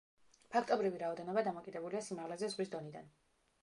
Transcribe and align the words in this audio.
ფაქტობრივი 0.55 1.03
რაოდენობა 1.03 1.45
დამოკიდებულია 1.51 2.05
სიმაღლეზე 2.09 2.53
ზღვის 2.57 2.77
დონიდან. 2.77 3.19